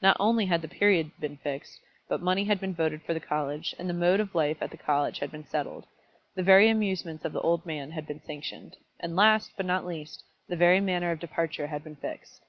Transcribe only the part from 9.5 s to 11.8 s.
but not least, the very manner of departure